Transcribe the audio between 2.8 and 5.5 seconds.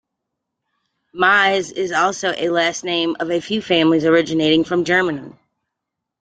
name of a few families originating from Germany.